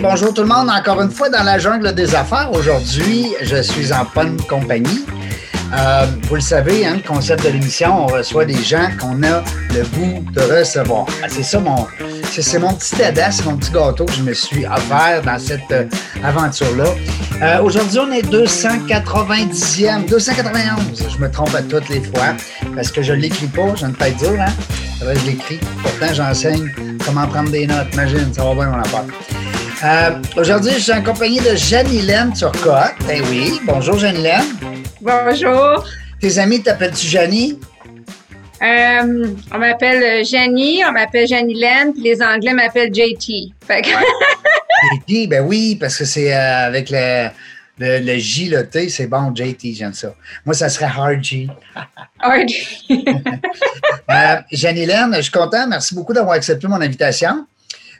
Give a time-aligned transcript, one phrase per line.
[0.00, 0.68] Bonjour tout le monde.
[0.70, 2.50] Encore une fois dans la jungle des affaires.
[2.52, 5.04] Aujourd'hui, je suis en bonne compagnie.
[5.72, 9.42] Euh, vous le savez, hein, le concept de l'émission, on reçoit des gens qu'on a
[9.72, 11.06] le goût de recevoir.
[11.22, 11.86] Ah, c'est ça mon,
[12.30, 15.84] c'est, mon petit dada, mon petit gâteau que je me suis offert dans cette euh,
[16.22, 16.86] aventure-là.
[17.42, 21.08] Euh, aujourd'hui, on est 290e, 291.
[21.08, 22.34] Je me trompe à toutes les fois
[22.74, 24.52] parce que je l'écris pas, je ne pas dire, hein.
[25.00, 25.60] je l'écris.
[25.82, 26.70] Pourtant, j'enseigne
[27.04, 27.88] comment prendre des notes.
[27.92, 29.04] Imagine, ça va bien mon affaire.
[29.82, 32.94] Euh, aujourd'hui, je suis en compagnie de Jeanne-Hélène Turcotte.
[33.10, 34.44] Eh oui, bonjour Jeanne-Hélène.
[35.00, 35.84] Bonjour.
[36.20, 37.58] Tes amis t'appellent-tu Janie?
[38.62, 43.52] Euh, on m'appelle Janie, on m'appelle Jeanne-Hélène, puis les Anglais m'appellent JT.
[44.96, 47.28] JT, ben oui, parce que c'est euh, avec le,
[47.78, 50.14] le, J, le T, c'est bon, JT, j'aime ça.
[50.46, 51.48] Moi, ça serait Hard G.
[52.20, 52.66] Hard G.
[54.52, 55.66] Jeanne-Hélène, je suis content.
[55.66, 57.46] Merci beaucoup d'avoir accepté mon invitation.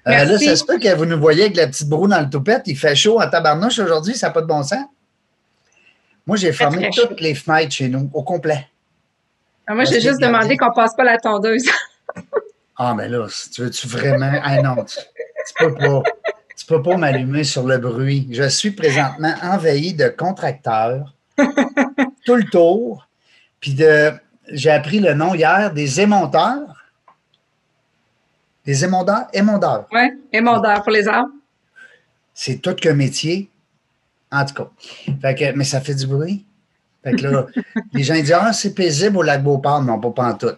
[0.06, 2.29] Euh, là, ça se peut que vous nous voyez avec la petite broue dans le
[2.29, 2.62] toupette.
[2.66, 4.84] Il fait chaud en tabarnouche aujourd'hui, ça n'a pas de bon sens.
[6.26, 8.66] Moi, j'ai fermé toutes les fenêtres chez nous, au complet.
[9.66, 11.64] Ah, moi, j'ai juste demandé qu'on passe pas la tondeuse.
[12.76, 14.32] ah, mais là, tu veux-tu vraiment?
[14.42, 14.98] Ah non, tu,
[15.60, 16.02] ne peux pas.
[16.57, 18.29] Tu peux pas m'allumer sur le bruit.
[18.30, 21.14] Je suis présentement envahi de contracteurs
[22.24, 23.09] tout le tour.
[23.60, 24.12] Puis de,
[24.51, 26.73] j'ai appris le nom hier des émonteurs.
[28.66, 29.26] Les émondeurs?
[29.32, 29.87] Émondeurs.
[29.93, 31.30] Oui, émondeurs pour les arbres.
[32.32, 33.51] C'est tout qu'un métier.
[34.32, 34.68] En tout cas.
[35.20, 36.45] Fait que, mais ça fait du bruit.
[37.02, 37.46] Fait que là,
[37.92, 40.57] les gens disent Ah, c'est paisible au lac Beauport, mais pas, pas en tout.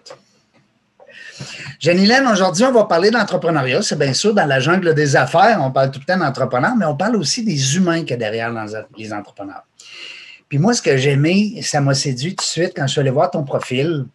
[1.78, 3.82] Janilène, aujourd'hui, on va parler d'entrepreneuriat.
[3.82, 6.86] C'est bien sûr dans la jungle des affaires, on parle tout le temps d'entrepreneurs, mais
[6.86, 8.50] on parle aussi des humains qu'il y a derrière
[8.96, 9.64] les entrepreneurs.
[10.48, 13.00] Puis moi, ce que j'ai aimé, ça m'a séduit tout de suite quand je suis
[13.00, 14.06] allé voir ton profil.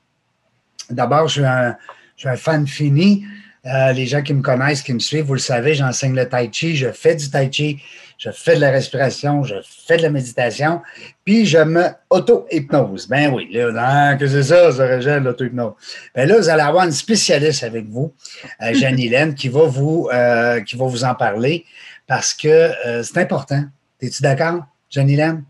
[0.89, 1.75] D'abord, je suis un,
[2.15, 3.25] je suis un fan fini
[3.65, 6.49] euh, les gens qui me connaissent, qui me suivent, vous le savez, j'enseigne le tai
[6.51, 7.81] chi, je fais du tai chi,
[8.21, 10.81] je fais de la respiration, je fais de la méditation,
[11.25, 13.07] puis je me auto-hypnose.
[13.07, 15.73] Ben oui, là, hein, que c'est ça, ça régène l'auto-hypnose.
[16.13, 18.13] Ben là, vous allez avoir une spécialiste avec vous,
[18.61, 21.65] euh, Jeanne qui va vous euh, qui va vous en parler
[22.05, 23.63] parce que euh, c'est important.
[23.99, 25.43] Es-tu d'accord, Jeanne-Hélène?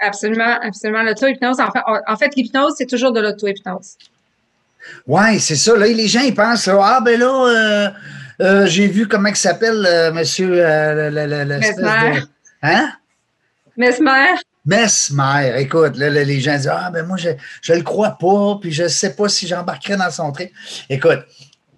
[0.00, 1.02] Absolument, absolument.
[1.02, 3.96] L'auto-hypnose, en fait, en fait l'hypnose, c'est toujours de l'auto-hypnose.
[5.06, 5.76] Oui, c'est ça.
[5.76, 7.90] Là, les gens, ils pensent, ah, ben là, euh,
[8.40, 10.50] euh, j'ai vu comment il s'appelle, euh, monsieur.
[11.48, 12.22] Mesmer.
[12.62, 12.92] Hein?
[13.76, 14.34] Mesmer.
[14.64, 15.54] Mesmer.
[15.56, 17.30] Écoute, là, les gens disent, ah, ben moi, je
[17.72, 20.50] ne le crois pas, puis je ne sais pas si j'embarquerai dans son trip.
[20.88, 21.20] Écoute,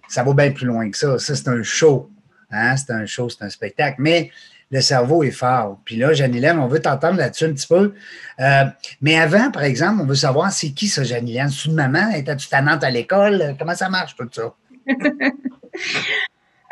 [0.07, 1.17] ça va bien plus loin que ça.
[1.17, 2.09] Ça, c'est un show.
[2.51, 2.75] Hein?
[2.75, 3.97] C'est un show, c'est un spectacle.
[3.99, 4.29] Mais
[4.71, 5.79] le cerveau est fort.
[5.83, 7.93] Puis là, Janilène, on veut t'entendre là-dessus un petit peu.
[8.39, 8.63] Euh,
[9.01, 11.49] mais avant, par exemple, on veut savoir c'est qui ça, Janilène?
[11.49, 12.09] C'est une maman?
[12.11, 13.55] Étais-tu tannante à l'école?
[13.59, 14.53] Comment ça marche tout ça?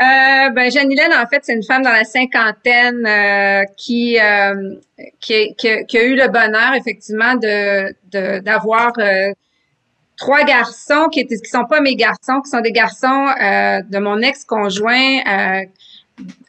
[0.02, 4.18] Euh, ben, Janilène, en fait, c'est une femme dans la cinquantaine euh, qui,
[5.20, 8.94] qui, qui, a eu le bonheur, effectivement, de d'avoir
[10.16, 14.22] trois garçons qui étaient qui sont pas mes garçons, qui sont des garçons de mon
[14.22, 15.66] ex-conjoint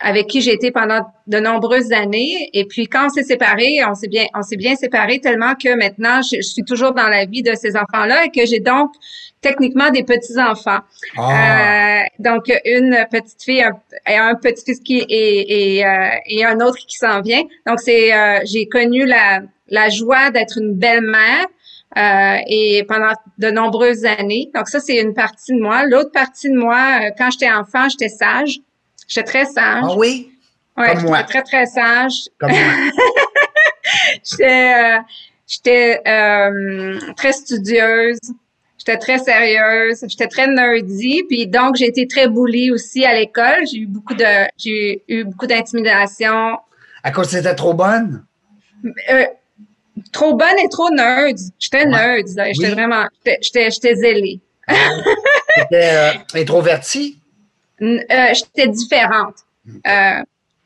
[0.00, 2.50] avec qui j'ai été pendant de nombreuses années.
[2.53, 5.75] Et puis quand on s'est séparés, on s'est bien, on s'est bien séparés tellement que
[5.75, 8.92] maintenant je, suis toujours dans la vie de ces enfants-là et que j'ai donc
[9.41, 10.81] techniquement des petits enfants.
[11.16, 12.00] Ah.
[12.00, 13.64] Euh, donc une petite fille
[14.06, 17.42] et un petit fils qui et, et, euh, et un autre qui s'en vient.
[17.66, 21.47] Donc c'est euh, j'ai connu la la joie d'être une belle-mère.
[21.98, 24.48] Euh, et pendant de nombreuses années.
[24.54, 25.84] Donc ça, c'est une partie de moi.
[25.87, 28.60] L'autre partie de moi, euh, quand j'étais enfant, j'étais sage.
[29.10, 29.82] J'étais très sage.
[29.82, 30.31] Ah oui?
[30.76, 32.28] Oui, j'étais très, très sage.
[32.38, 32.60] Comme moi.
[34.25, 34.98] j'étais euh,
[35.47, 38.19] j'étais euh, très studieuse.
[38.78, 43.66] J'étais très sérieuse, j'étais très nerdy, puis donc j'ai été très bully aussi à l'école.
[43.70, 46.56] J'ai eu beaucoup de, j'ai eu beaucoup d'intimidation.
[47.03, 48.25] À cause c'était trop bonne?
[49.10, 49.26] Euh,
[50.12, 51.37] trop bonne et trop nerd.
[51.59, 52.26] J'étais nerd.
[52.26, 54.41] J'étais vraiment, j'étais, j'étais zélée.
[54.66, 54.75] Ah
[55.59, 55.91] j'étais
[56.37, 57.19] euh, introvertie?
[57.82, 59.37] Euh, j'étais différente.
[59.87, 60.23] Euh,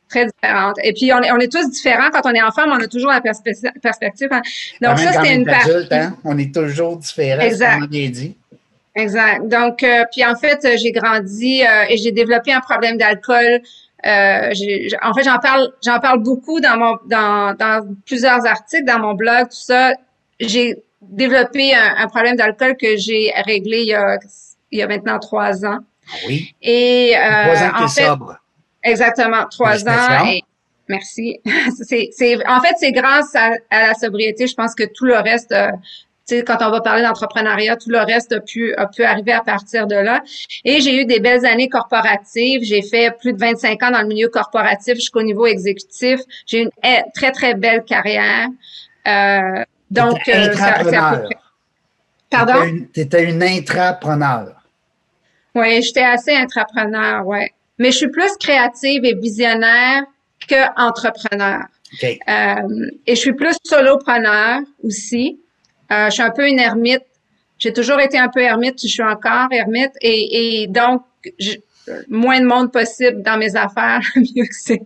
[0.09, 0.77] très différente.
[0.83, 2.11] Et puis, on est, on est tous différents.
[2.11, 4.29] Quand on est enfant, mais on a toujours la perspective.
[4.31, 4.43] Hein.
[4.81, 5.71] Donc, ça, c'était une partie.
[5.91, 6.17] Hein?
[6.25, 7.87] On est toujours différents, exact.
[7.89, 8.37] bien dit.
[8.95, 9.49] Exact.
[9.49, 13.61] Donc, euh, puis en fait, j'ai grandi et j'ai développé un problème d'alcool.
[14.05, 19.15] en fait, j'en parle, j'en parle beaucoup dans mon, dans, dans plusieurs articles, dans mon
[19.15, 19.95] blog, tout ça.
[20.39, 24.19] J'ai développé un, un problème d'alcool que j'ai réglé il y a,
[24.71, 25.81] il y a maintenant trois ans.
[26.09, 26.55] Ah oui.
[26.63, 28.39] Et euh, trois ans que en fait, sobre.
[28.83, 30.27] Exactement, trois ans.
[30.27, 30.43] Et,
[30.89, 31.41] merci.
[31.83, 35.53] c'est, c'est, en fait, c'est grâce à, la sobriété, je pense que tout le reste,
[35.53, 35.71] euh,
[36.27, 39.33] tu sais, quand on va parler d'entrepreneuriat, tout le reste a pu, a pu arriver
[39.33, 40.23] à partir de là.
[40.65, 42.63] Et j'ai eu des belles années corporatives.
[42.63, 46.21] J'ai fait plus de 25 ans dans le milieu corporatif jusqu'au niveau exécutif.
[46.47, 48.49] J'ai une eh, très, très belle carrière.
[49.07, 51.25] Euh, donc, euh, ça,
[52.31, 52.87] Pardon?
[52.93, 54.54] Tu étais une intrapreneur.
[55.55, 57.47] Oui, j'étais assez intrapreneur, oui.
[57.79, 60.05] Mais je suis plus créative et visionnaire
[60.49, 61.65] que entrepreneur.
[62.03, 65.41] Euh, et je suis plus solopreneur aussi.
[65.93, 67.05] Euh, je suis un peu une ermite.
[67.59, 69.93] J'ai toujours été un peu ermite, je suis encore ermite.
[70.01, 71.03] Et, et donc,
[72.09, 74.83] moins de monde possible dans mes affaires, mieux que c'est.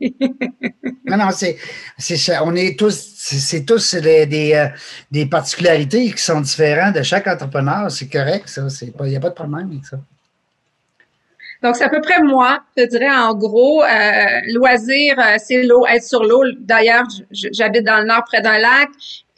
[1.07, 1.57] non, non, c'est,
[1.99, 4.69] c'est, on est tous, c'est, tous des, des, euh,
[5.11, 7.91] des, particularités qui sont différentes de chaque entrepreneur.
[7.91, 8.67] C'est correct, ça.
[8.83, 9.99] Il n'y a pas de problème avec ça.
[11.63, 13.83] Donc, c'est à peu près moi, je dirais en gros.
[13.83, 13.87] Euh,
[14.53, 16.45] loisir, euh, c'est l'eau, être sur l'eau.
[16.59, 18.89] D'ailleurs, j'habite dans le nord près d'un lac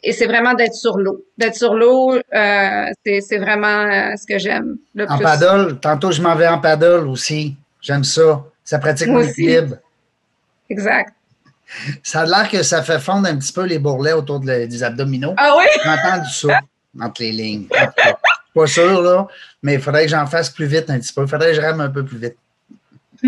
[0.03, 1.25] et c'est vraiment d'être sur l'eau.
[1.37, 6.21] D'être sur l'eau, euh, c'est vraiment euh, ce que j'aime le en paddle, tantôt je
[6.21, 7.55] m'en vais en paddle aussi.
[7.81, 8.43] J'aime ça.
[8.63, 9.75] Ça pratique mon équilibre.
[10.69, 11.13] Exact.
[12.03, 15.33] Ça a l'air que ça fait fondre un petit peu les bourrelets autour des abdominaux.
[15.37, 15.65] Ah oui?
[15.83, 16.59] J'entends du ça
[16.99, 17.67] entre les lignes.
[18.53, 19.27] Pas sûr, là,
[19.63, 21.23] mais il faudrait que j'en fasse plus vite un petit peu.
[21.23, 22.35] Il faudrait que je rame un peu plus vite.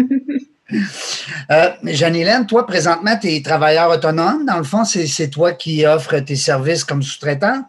[1.51, 4.45] euh, Jeanne-Hélène, toi, présentement, tu es travailleur autonome.
[4.45, 7.63] Dans le fond, c'est toi qui offres tes services comme sous-traitant?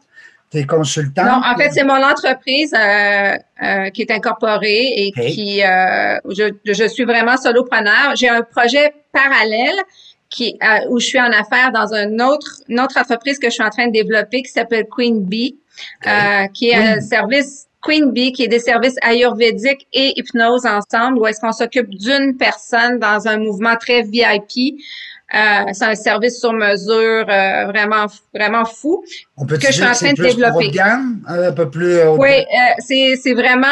[0.51, 1.25] Tu es consultant?
[1.25, 6.53] Non, en fait, c'est mon entreprise euh, euh, qui est incorporée et qui euh, je,
[6.65, 8.15] je, suis vraiment solopreneur.
[8.15, 9.77] J'ai un projet parallèle
[10.29, 10.59] qui
[10.91, 13.71] où je suis en affaires dans une autre, une autre entreprise que je suis en
[13.71, 15.57] train de développer qui s'appelle Queen Bee.
[16.07, 21.19] Euh, qui est un service Queen Bee, qui est des services ayurvédiques et hypnose ensemble,
[21.19, 24.81] où est-ce qu'on s'occupe d'une personne dans un mouvement très VIP.
[25.35, 25.39] Euh,
[25.73, 29.03] c'est un service sur mesure euh, vraiment vraiment fou
[29.37, 30.71] On peut que je suis en train de développer.
[31.27, 32.03] un peu plus.
[32.19, 32.45] oui,
[32.79, 33.67] c'est c'est vraiment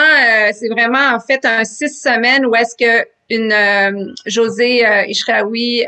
[0.52, 5.84] c'est vraiment en fait un six semaines où est-ce que une José Ishraoui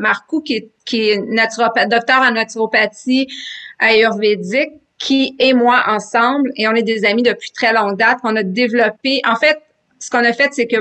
[0.00, 3.28] Marcou qui est qui est naturopathe, docteur en naturopathie
[3.78, 4.72] ayurvédique
[5.04, 8.42] qui et moi ensemble, et on est des amis depuis très longue date, on a
[8.42, 9.60] développé, en fait,
[9.98, 10.76] ce qu'on a fait, c'est que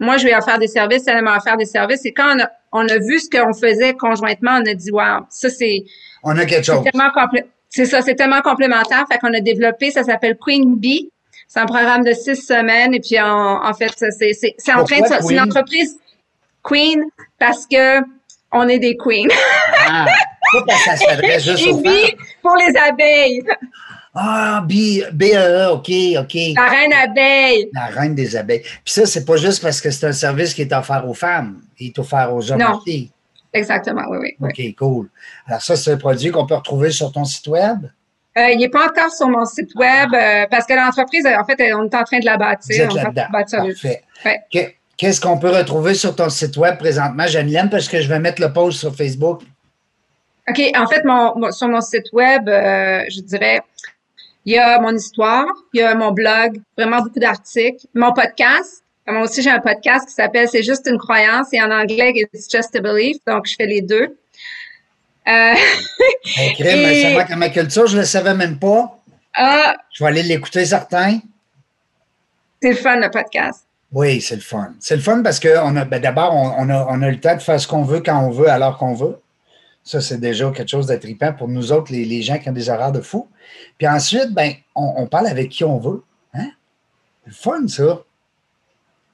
[0.00, 2.50] moi, je vais faire des services, elle m'a faire des services, et quand on a,
[2.72, 5.84] on a vu ce qu'on faisait conjointement, on a dit, wow, ça c'est...
[6.22, 6.82] On a quelque chose.
[7.68, 11.10] C'est ça, c'est tellement complémentaire, fait qu'on a développé, ça s'appelle Queen Bee,
[11.46, 14.84] c'est un programme de six semaines, et puis en, en fait, c'est, c'est, c'est en
[14.84, 15.06] train de...
[15.06, 15.98] C'est une entreprise
[16.62, 17.04] Queen
[17.38, 18.00] parce que
[18.52, 19.28] on est des queens.
[19.86, 20.06] Ah,
[20.84, 21.82] ça s'adresse juste aux
[22.42, 23.42] pour les abeilles.
[24.18, 26.34] Ah, BEE, OK, OK.
[26.56, 27.68] La reine abeille.
[27.74, 28.62] La reine des abeilles.
[28.62, 31.60] Puis ça, c'est pas juste parce que c'est un service qui est offert aux femmes,
[31.78, 32.80] il est offert aux hommes non.
[33.52, 34.48] Exactement, oui, oui.
[34.48, 35.08] OK, cool.
[35.46, 37.86] Alors ça, c'est un produit qu'on peut retrouver sur ton site web?
[38.36, 41.72] Euh, il n'est pas encore sur mon site web euh, parce que l'entreprise, en fait,
[41.74, 42.88] on est en train de la bâtir.
[42.90, 43.26] Vous êtes là-dedans.
[43.32, 44.02] Parfait.
[44.24, 44.76] Ouais.
[44.98, 48.42] Qu'est-ce qu'on peut retrouver sur ton site web présentement, Geneviève, parce que je vais mettre
[48.42, 49.42] le post sur Facebook?
[50.48, 50.60] OK.
[50.76, 53.62] En fait, mon, sur mon site web, euh, je dirais,
[54.44, 58.84] il y a mon histoire, il y a mon blog, vraiment beaucoup d'articles, mon podcast.
[59.08, 62.50] Moi aussi, j'ai un podcast qui s'appelle C'est juste une croyance et en anglais, It's
[62.50, 63.18] just a belief.
[63.26, 64.16] Donc, je fais les deux.
[65.28, 65.54] Euh,
[66.38, 67.24] et...
[67.28, 69.00] ça ma culture, je ne le savais même pas.
[69.34, 71.18] Ah, je vais aller l'écouter certain.
[72.62, 73.64] C'est le fun, le podcast.
[73.92, 74.74] Oui, c'est le fun.
[74.80, 77.34] C'est le fun parce que on a, ben d'abord, on, a, on a le temps
[77.34, 79.18] de faire ce qu'on veut quand on veut, alors qu'on veut.
[79.86, 82.68] Ça, c'est déjà quelque chose d'attripant pour nous autres, les, les, gens qui ont des
[82.68, 83.28] horaires de fou.
[83.78, 86.02] Puis ensuite, ben, on, on parle avec qui on veut.
[86.34, 86.48] Hein?
[87.24, 88.02] C'est fun, ça.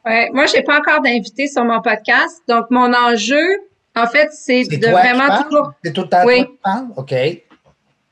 [0.07, 2.43] Ouais, moi, je n'ai pas encore d'invité sur mon podcast.
[2.49, 3.61] Donc, mon enjeu,
[3.95, 5.73] en fait, c'est de vraiment toujours.
[5.85, 6.47] C'est tout le temps oui.
[6.65, 7.15] toi OK.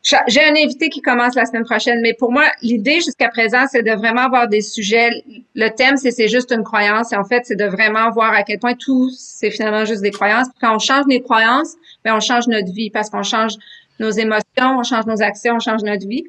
[0.02, 3.82] J'ai un invité qui commence la semaine prochaine, mais pour moi, l'idée jusqu'à présent, c'est
[3.82, 5.10] de vraiment avoir des sujets.
[5.54, 7.12] Le thème, c'est c'est juste une croyance.
[7.12, 10.10] Et en fait, c'est de vraiment voir à quel point tout, c'est finalement juste des
[10.10, 10.48] croyances.
[10.60, 13.54] quand on change les croyances, ben on change notre vie parce qu'on change
[13.98, 16.24] nos émotions, on change nos actions, on change notre vie.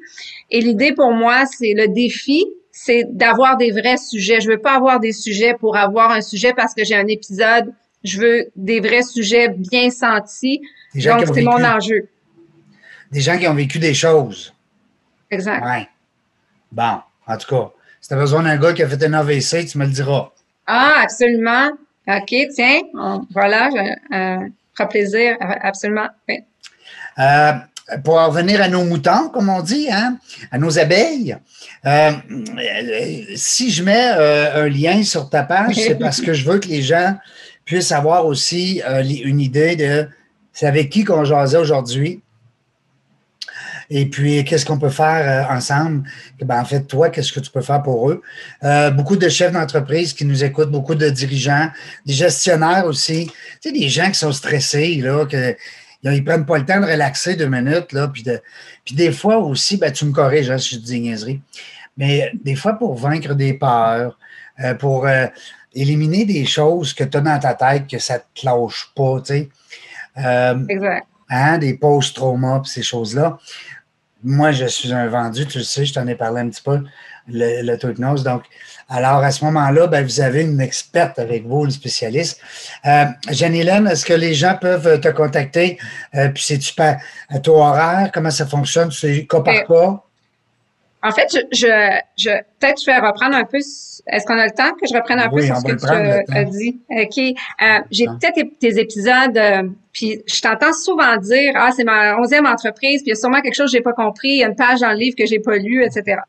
[0.50, 4.40] Et l'idée pour moi, c'est le défi, c'est d'avoir des vrais sujets.
[4.40, 7.72] Je veux pas avoir des sujets pour avoir un sujet parce que j'ai un épisode.
[8.04, 10.60] Je veux des vrais sujets bien sentis.
[10.94, 12.08] Donc, c'est mon enjeu
[13.12, 14.52] des gens qui ont vécu des choses.
[15.30, 15.64] Exact.
[15.64, 15.86] Ouais.
[16.72, 19.66] Bon, en tout cas, si tu as besoin d'un gars qui a fait un AVC,
[19.66, 20.30] tu me le diras.
[20.66, 21.70] Ah, absolument.
[22.08, 22.80] OK, tiens,
[23.30, 23.68] voilà,
[24.12, 26.08] euh, fera plaisir, absolument.
[27.18, 27.52] Euh,
[28.04, 30.16] pour revenir à nos moutons, comme on dit, hein,
[30.50, 31.36] à nos abeilles,
[31.84, 32.10] euh,
[33.34, 36.68] si je mets euh, un lien sur ta page, c'est parce que je veux que
[36.68, 37.16] les gens
[37.64, 38.82] puissent avoir aussi
[39.24, 40.08] une idée de
[40.52, 42.22] c'est avec qui qu'on jasait aujourd'hui,
[43.94, 46.08] Et puis, qu'est-ce qu'on peut faire euh, ensemble?
[46.40, 48.22] Ben, en fait, toi, qu'est-ce que tu peux faire pour eux?
[48.64, 51.68] Euh, beaucoup de chefs d'entreprise qui nous écoutent, beaucoup de dirigeants,
[52.06, 53.30] des gestionnaires aussi.
[53.60, 55.54] Tu sais, des gens qui sont stressés, là, que
[56.04, 58.40] ils prennent pas le temps de relaxer deux minutes, là, puis, de,
[58.82, 61.42] puis des fois aussi, ben, tu me corriges hein, si je dis niaiserie,
[61.98, 64.18] mais des fois pour vaincre des peurs,
[64.64, 65.06] euh, pour
[65.74, 69.20] éliminer des choses que tu as dans ta tête que ça ne te lâche pas,
[69.20, 69.50] tu sais.
[70.68, 71.06] exact.
[71.28, 73.38] Hein, des post-traumas, ces choses-là
[74.24, 76.80] moi, je suis un vendu, tu le sais, je t'en ai parlé un petit peu,
[77.28, 78.22] l'auto-hypnose.
[78.22, 78.44] Donc,
[78.88, 82.40] alors, à ce moment-là, ben, vous avez une experte avec vous, une spécialiste.
[82.86, 85.78] Euh, Jeanne-Hélène, est-ce que les gens peuvent te contacter?
[86.14, 86.98] Euh, puis, c'est-tu à
[87.40, 88.10] ton horaire?
[88.12, 88.90] Comment ça fonctionne?
[88.90, 90.02] C'est cas par cas?
[91.04, 92.30] En fait, je, je, je
[92.60, 93.58] peut-être je vais reprendre un peu.
[93.58, 96.44] Est-ce qu'on a le temps que je reprenne un peu sur ce que tu as
[96.44, 96.80] dit?
[96.90, 97.18] OK.
[97.18, 102.46] Euh, j'ai peut-être tes épisodes, euh, puis je t'entends souvent dire Ah, c'est ma onzième
[102.46, 104.48] entreprise, puis il y a sûrement quelque chose que j'ai pas compris, il y a
[104.48, 106.20] une page dans le livre que j'ai pas lu, etc.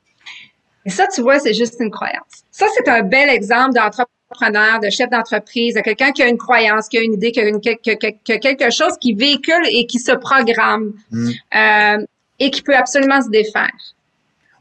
[0.85, 2.43] Et ça, tu vois, c'est juste une croyance.
[2.51, 6.89] Ça, c'est un bel exemple d'entrepreneur, de chef d'entreprise, de quelqu'un qui a une croyance,
[6.89, 10.93] qui a une idée, qui a, une, quelque chose qui véhicule et qui se programme
[11.11, 11.29] mm.
[11.55, 12.05] euh,
[12.39, 13.71] et qui peut absolument se défaire.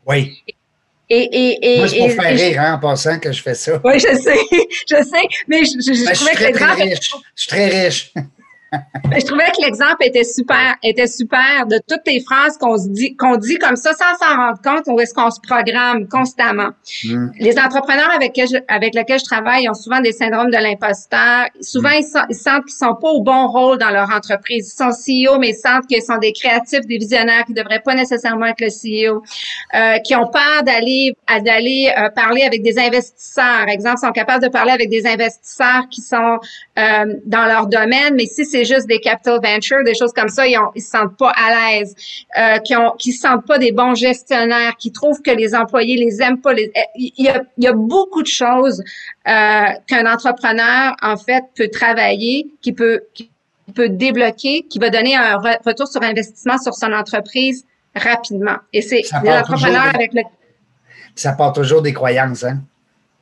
[0.07, 0.43] Oui.
[1.15, 3.81] Et, et, et, Moi, c'est pour faire rire hein, en passant que je fais ça.
[3.85, 4.39] Oui, je sais,
[4.89, 7.11] je sais, mais je, je, ben, trouvais que très riche.
[7.35, 8.15] Je suis très riche.
[9.19, 13.17] je trouvais que l'exemple était super, était super de toutes les phrases qu'on se dit,
[13.17, 16.71] qu'on dit comme ça sans s'en rendre compte ou est-ce qu'on se programme constamment.
[17.05, 17.29] Mm.
[17.39, 21.47] Les entrepreneurs avec, avec lesquels je travaille ont souvent des syndromes de l'imposteur.
[21.61, 22.29] Souvent, mm.
[22.31, 24.73] ils, sentent qu'ils sont pas au bon rôle dans leur entreprise.
[24.73, 27.95] Ils sont CEO, mais ils sentent qu'ils sont des créatifs, des visionnaires qui devraient pas
[27.95, 29.23] nécessairement être le CEO,
[29.75, 31.15] euh, qui ont peur d'aller,
[31.45, 33.65] d'aller euh, parler avec des investisseurs.
[33.65, 36.39] Par exemple, sont capables de parler avec des investisseurs qui sont
[36.79, 40.47] euh, dans leur domaine, mais si c'est juste des capital ventures, des choses comme ça,
[40.47, 41.95] ils, ne se sentent pas à l'aise,
[42.39, 45.97] euh, qui ont, qui se sentent pas des bons gestionnaires, qui trouvent que les employés
[45.97, 46.53] les aiment pas.
[46.53, 48.83] Les, il, y a, il y a beaucoup de choses
[49.29, 53.31] euh, qu'un entrepreneur en fait peut travailler, qui peut, qui
[53.75, 57.65] peut débloquer, qui va donner un retour sur investissement sur son entreprise
[57.95, 58.57] rapidement.
[58.73, 60.23] Et c'est l'entrepreneur avec le
[61.15, 62.61] ça part toujours des croyances, hein?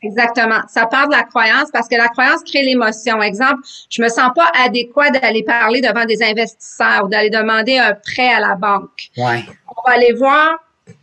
[0.02, 0.60] Exactement.
[0.68, 3.20] Ça part de la croyance parce que la croyance crée l'émotion.
[3.20, 7.94] Exemple, je me sens pas adéquat d'aller parler devant des investisseurs ou d'aller demander un
[7.94, 9.10] prêt à la banque.
[9.16, 9.44] Ouais.
[9.68, 10.58] On va aller voir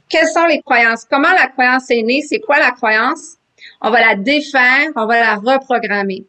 [0.09, 3.35] quelles sont les croyances, comment la croyance est née, c'est quoi la croyance?
[3.81, 6.25] On va la défaire, on va la reprogrammer.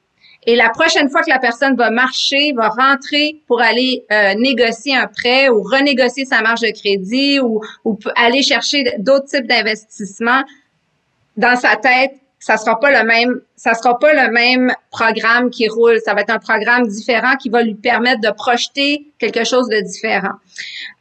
[0.47, 4.97] Et la prochaine fois que la personne va marcher, va rentrer pour aller euh, négocier
[4.97, 10.43] un prêt ou renégocier sa marge de crédit ou, ou aller chercher d'autres types d'investissements,
[11.37, 15.68] dans sa tête, ça sera pas le même, ça sera pas le même programme qui
[15.68, 15.99] roule.
[16.04, 19.80] Ça va être un programme différent qui va lui permettre de projeter quelque chose de
[19.80, 20.35] différent.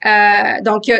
[0.06, 1.00] Euh, donc euh,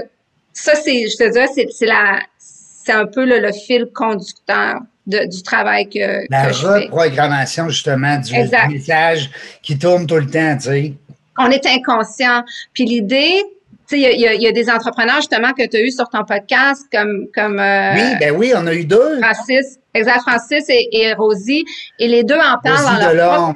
[0.54, 5.26] ça, c'est, je te dirais, c'est, c'est la, c'est un peu le, fil conducteur de,
[5.26, 6.86] du travail que, la que je fais.
[6.86, 8.34] reprogrammation justement du
[8.70, 9.30] message
[9.62, 10.94] qui tourne tout le temps, tu sais.
[11.40, 12.44] On est inconscient.
[12.74, 13.44] Puis l'idée,
[13.88, 16.24] tu sais, il y, y a, des entrepreneurs justement que tu as eu sur ton
[16.26, 19.22] podcast comme comme euh, oui, ben oui, on a eu deux.
[19.22, 21.66] Francis, exact, Francis et, et Rosie,
[22.00, 23.56] et les deux en parlent Rosie dans leur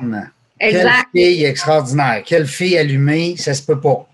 [0.60, 1.07] Exact.
[1.12, 4.07] Quelle fille extraordinaire, quelle fille allumée, ça se peut pas.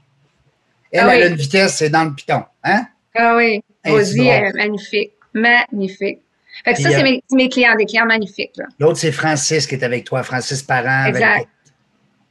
[0.91, 2.85] Elle, ah a une vitesse, c'est dans le piton, hein?
[3.13, 6.19] Ah oui, Rosie est magnifique, magnifique.
[6.63, 8.53] Fait que ça, c'est mes, mes, clients, des clients magnifiques.
[8.79, 11.05] L'autre, c'est Francis qui est avec toi, Francis Parent.
[11.05, 11.47] Exact.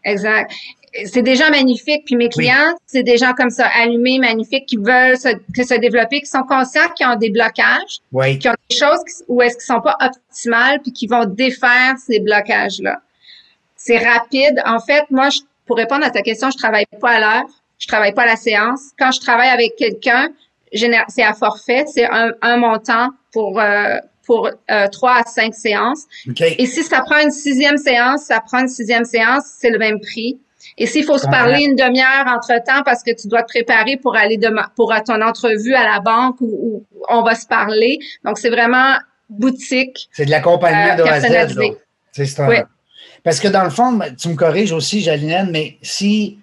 [0.02, 0.50] Exact
[1.04, 2.04] c'est des gens magnifiques.
[2.04, 5.74] Puis mes clients, c'est des gens comme ça, allumés, magnifiques, qui veulent se, que se
[5.74, 8.00] développer, qui sont conscients qu'ils ont des blocages,
[8.38, 12.20] qui ont des choses où est-ce qu'ils sont pas optimales, puis qui vont défaire ces
[12.20, 13.00] blocages-là.
[13.76, 14.60] C'est rapide.
[14.64, 17.46] En fait, moi, je, pour répondre à ta question, je travaille pas à l'heure,
[17.78, 18.90] je travaille pas à la séance.
[18.98, 20.30] Quand je travaille avec quelqu'un,
[21.08, 26.04] c'est à forfait, c'est un, un, montant pour euh, pour euh, trois à cinq séances.
[26.40, 30.00] Et si ça prend une sixième séance, ça prend une sixième séance, c'est le même
[30.00, 30.38] prix.
[30.78, 34.16] Et s'il faut se parler une demi-heure entre-temps parce que tu dois te préparer pour
[34.16, 37.98] aller de, pour ton entrevue à la banque où, on va se parler.
[38.24, 38.96] Donc, c'est vraiment
[39.28, 40.08] boutique.
[40.12, 41.74] C'est de l'accompagnement euh, de A
[42.12, 42.48] C'est ça.
[43.22, 46.38] Parce que dans le fond, tu me corriges aussi, Jalinette, mais si,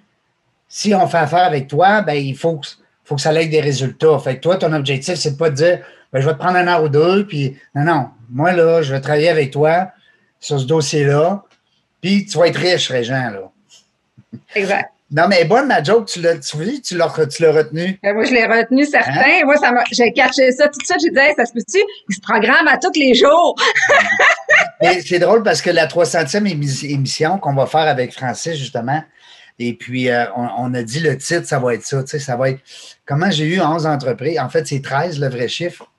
[0.67, 2.59] si on fait affaire avec toi, ben, il faut,
[3.05, 4.19] faut que ça ait des résultats.
[4.19, 5.79] Fait que toi, ton objectif, c'est de pas te dire,
[6.11, 8.93] ben, je vais te prendre un heure ou deux, puis non, non, moi, là, je
[8.93, 9.91] vais travailler avec toi
[10.39, 11.43] sur ce dossier-là,
[12.01, 13.52] puis tu vas être riche, Régent, là.
[14.55, 14.93] Exact.
[15.15, 17.99] Non, mais bonne, ma joke, tu l'as, tu, tu l'as, retenu.
[18.01, 19.11] Ben, moi, je l'ai retenu, certain.
[19.11, 19.41] Hein?
[19.45, 20.97] Moi, ça j'ai catché ça tout de suite.
[21.03, 21.77] J'ai dit, ça se peut-tu?
[22.09, 23.55] Il se programme à tous les jours.
[24.81, 29.03] mais c'est drôle parce que la 300e émission qu'on va faire avec Francis, justement,
[29.59, 32.01] Et puis, euh, on, a dit le titre, ça va être ça.
[32.01, 32.61] Tu sais, ça va être
[33.05, 34.39] comment j'ai eu 11 entreprises.
[34.39, 35.91] En fait, c'est 13 le vrai chiffre.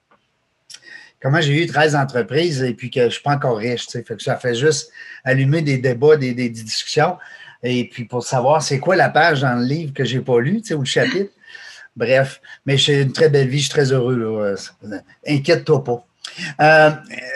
[1.22, 3.86] Comment j'ai eu 13 entreprises et puis que je ne suis pas encore riche.
[3.86, 4.90] Tu sais, fait que ça fait juste
[5.22, 7.16] allumer des débats, des, discussions.
[7.64, 10.38] Et puis pour savoir c'est quoi la page dans le livre que je n'ai pas
[10.38, 11.30] lu, tu sais, ou le chapitre.
[11.97, 14.56] Bref, mais j'ai une très belle vie, je suis très heureux.
[15.26, 16.04] Inquiète-toi pas.
[16.61, 16.90] Euh,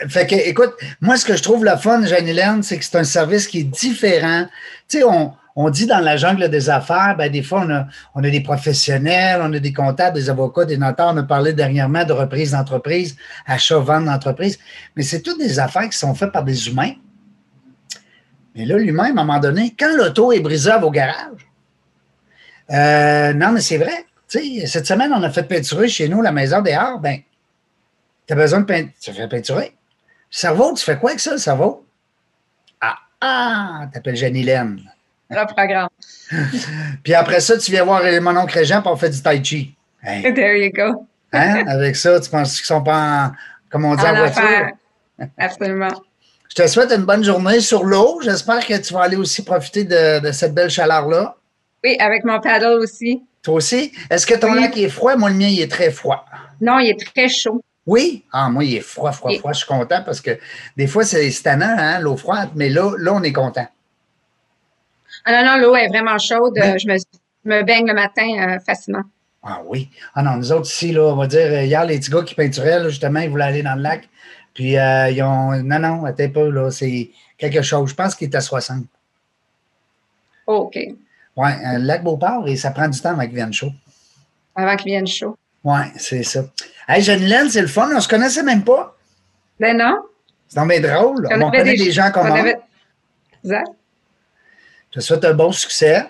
[0.08, 3.04] fait que, écoute, moi, ce que je trouve le fun, Jeanne-Hélène, c'est que c'est un
[3.04, 4.46] service qui est différent.
[4.88, 8.24] Tu sais, on, dit dans la jungle des affaires, ben, des fois, on a, on
[8.24, 11.10] a des professionnels, on a des comptables, des avocats, des notaires.
[11.12, 13.16] On a parlé dernièrement de reprise d'entreprise,
[13.46, 14.58] achat-vente d'entreprise.
[14.96, 16.94] Mais c'est toutes des affaires qui sont faites par des humains.
[18.58, 21.46] Mais là, l'humain, à un moment donné, quand l'auto est brisable au garage,
[22.70, 24.04] euh, non, mais c'est vrai.
[24.28, 26.98] Tu sais, cette semaine, on a fait peinturer chez nous la maison des arts.
[26.98, 27.20] Ben,
[28.26, 28.94] tu as besoin de peinturer.
[29.00, 29.66] Tu fais peinturer.
[29.66, 31.86] Le cerveau, tu fais quoi avec ça, le cerveau?
[32.80, 34.80] Ah, ah, t'appelles Jeanne-Hélène.
[35.30, 35.88] Le programme.
[37.04, 39.76] Puis après ça, tu viens voir mon oncle Jean pour faire du tai chi.
[40.02, 41.06] There you go.
[41.32, 41.64] hein?
[41.68, 43.32] Avec ça, tu penses qu'ils sont pas en,
[43.70, 44.70] comme on dit en, voiture?
[45.38, 45.92] Absolument.
[46.58, 48.18] Je te souhaite une bonne journée sur l'eau.
[48.20, 51.36] J'espère que tu vas aller aussi profiter de, cette belle chaleur-là.
[51.84, 53.22] Oui, avec mon paddle aussi.
[53.44, 53.92] Toi aussi?
[54.10, 55.14] Est-ce que ton lac est froid?
[55.14, 56.24] Moi, le mien, il est très froid.
[56.60, 57.62] Non, il est très chaud.
[57.86, 58.24] Oui?
[58.32, 59.52] Ah, moi, il est froid, froid, froid.
[59.52, 60.36] Je suis content parce que
[60.76, 63.68] des fois, c'est tannant, hein, l'eau froide, mais là, là, on est content.
[65.26, 66.54] Ah non, non, l'eau est vraiment chaude.
[66.56, 66.88] Je,
[67.44, 69.04] me, baigne le matin euh, facilement.
[69.44, 69.90] Ah oui.
[70.12, 72.34] Ah non, nous autres ici, là, on va dire, euh, hier, les petits gars qui
[72.34, 74.08] peinturaient, justement, ils voulaient aller dans le lac.
[74.58, 75.52] Puis euh, ils ont.
[75.62, 77.90] Non, non, attends pas, là, c'est quelque chose.
[77.90, 78.86] Je pense qu'il est à 60.
[80.48, 80.74] OK.
[80.74, 83.70] Oui, le lac Beauport, et ça prend du temps avant qu'il vienne chaud.
[84.56, 85.38] Avant qu'il vienne chaud.
[85.62, 86.40] Oui, c'est ça.
[86.88, 87.88] Hey, Janine, c'est le fun.
[87.94, 88.96] On se connaissait même pas.
[89.60, 89.96] Ben non.
[90.48, 91.28] C'est bien drôle.
[91.30, 92.40] On, connaît des, gens comme moi.
[93.44, 93.70] Exact.
[94.90, 96.04] Je te souhaite un bon succès.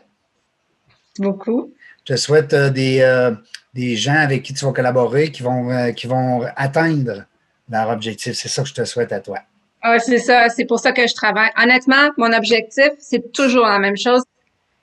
[1.18, 1.74] Beaucoup.
[2.06, 3.32] Je te souhaite euh, des, euh,
[3.74, 7.26] des gens avec qui tu vas collaborer qui vont, euh, qui vont atteindre
[7.70, 8.34] leur objectif.
[8.34, 9.38] C'est ça que je te souhaite à toi.
[9.82, 10.48] Ah, c'est ça.
[10.48, 11.50] C'est pour ça que je travaille.
[11.56, 14.22] Honnêtement, mon objectif, c'est toujours la même chose.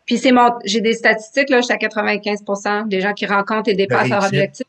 [0.05, 2.39] Puis c'est mon, j'ai des statistiques, là, je suis à 95
[2.85, 4.65] des gens qui rencontrent et dépassent leur objectif.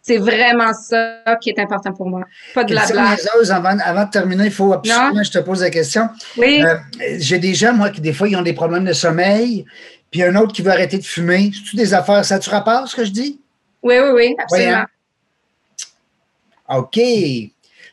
[0.00, 2.22] C'est vraiment ça qui est important pour moi.
[2.54, 3.16] Pas de blabla.
[3.50, 6.08] Avant, avant de terminer, il faut absolument que je te pose la question.
[6.38, 6.62] Oui.
[6.62, 6.76] Euh,
[7.18, 9.66] j'ai des gens, moi, qui des fois, ils ont des problèmes de sommeil,
[10.10, 11.50] puis un autre qui veut arrêter de fumer.
[11.52, 12.24] C'est-tu des affaires?
[12.24, 13.38] Ça tu rapport, ce que je dis?
[13.82, 14.84] Oui, oui, oui, absolument.
[16.70, 16.98] OK.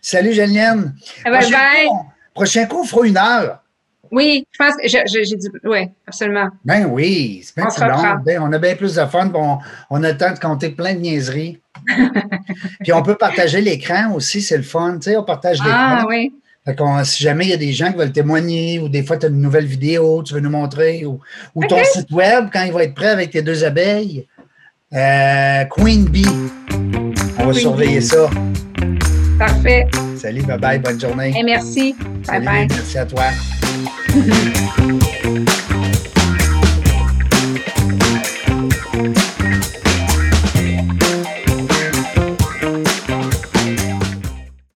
[0.05, 0.93] Salut, Julienne.
[1.23, 1.89] Bye bye.
[2.35, 3.63] prochain coup, on fera une heure.
[4.11, 6.49] Oui, je pense que j'ai dit oui, absolument.
[6.63, 8.21] Ben oui, c'est bien long.
[8.23, 9.57] Ben, on a bien plus de fun, on,
[9.89, 11.59] on, a le temps de compter plein de niaiseries.
[12.81, 14.99] Puis on peut partager l'écran aussi, c'est le fun.
[14.99, 15.73] Tu sais, on partage l'écran.
[15.73, 16.31] Ah oui.
[16.65, 19.25] Fait si jamais il y a des gens qui veulent témoigner ou des fois tu
[19.25, 21.19] as une nouvelle vidéo, tu veux nous montrer, ou,
[21.67, 24.27] ton site web quand il va être prêt avec tes deux abeilles,
[24.93, 26.25] euh, Queen Bee.
[27.39, 28.29] On va surveiller ça.
[29.37, 29.87] Parfait.
[30.17, 31.33] Salut, bye bye, bonne journée.
[31.37, 31.95] Et merci.
[32.27, 32.67] Bye bye.
[32.69, 33.23] Merci à toi.